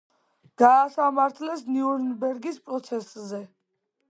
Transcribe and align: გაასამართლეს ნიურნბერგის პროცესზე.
გაასამართლეს 0.61 1.61
ნიურნბერგის 1.75 2.59
პროცესზე. 2.71 3.45